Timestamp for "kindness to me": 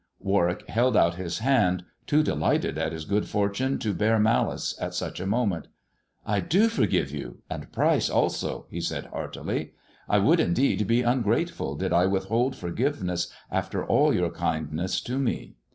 14.31-15.53